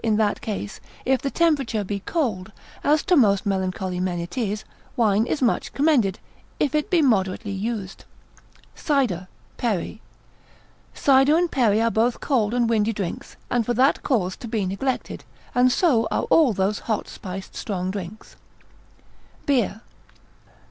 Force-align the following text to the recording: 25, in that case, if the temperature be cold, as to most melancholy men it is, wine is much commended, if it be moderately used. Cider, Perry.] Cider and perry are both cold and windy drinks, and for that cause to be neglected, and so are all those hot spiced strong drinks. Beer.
25, 0.03 0.11
in 0.13 0.17
that 0.17 0.41
case, 0.41 0.79
if 1.05 1.21
the 1.21 1.29
temperature 1.29 1.83
be 1.83 1.99
cold, 1.99 2.51
as 2.83 3.03
to 3.03 3.15
most 3.15 3.45
melancholy 3.45 3.99
men 3.99 4.17
it 4.17 4.35
is, 4.35 4.63
wine 4.95 5.27
is 5.27 5.43
much 5.43 5.73
commended, 5.73 6.17
if 6.59 6.73
it 6.73 6.89
be 6.89 7.03
moderately 7.03 7.51
used. 7.51 8.05
Cider, 8.73 9.27
Perry.] 9.57 10.01
Cider 10.95 11.37
and 11.37 11.51
perry 11.51 11.79
are 11.79 11.91
both 11.91 12.19
cold 12.19 12.55
and 12.55 12.67
windy 12.67 12.93
drinks, 12.93 13.35
and 13.51 13.63
for 13.63 13.75
that 13.75 14.01
cause 14.01 14.35
to 14.37 14.47
be 14.47 14.65
neglected, 14.65 15.23
and 15.53 15.71
so 15.71 16.07
are 16.09 16.23
all 16.31 16.51
those 16.51 16.79
hot 16.89 17.07
spiced 17.07 17.55
strong 17.55 17.91
drinks. 17.91 18.37
Beer. 19.45 19.81